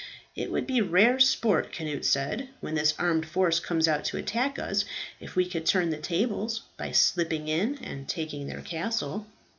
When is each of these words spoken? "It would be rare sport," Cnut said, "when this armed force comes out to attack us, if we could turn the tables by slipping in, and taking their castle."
"It 0.35 0.51
would 0.51 0.65
be 0.65 0.81
rare 0.81 1.19
sport," 1.19 1.71
Cnut 1.75 2.03
said, 2.05 2.49
"when 2.59 2.73
this 2.73 2.95
armed 2.97 3.27
force 3.27 3.59
comes 3.59 3.87
out 3.87 4.03
to 4.05 4.17
attack 4.17 4.57
us, 4.57 4.83
if 5.19 5.35
we 5.35 5.45
could 5.47 5.67
turn 5.67 5.91
the 5.91 5.97
tables 5.97 6.63
by 6.75 6.91
slipping 6.91 7.47
in, 7.47 7.77
and 7.83 8.09
taking 8.09 8.47
their 8.47 8.61
castle." 8.61 9.27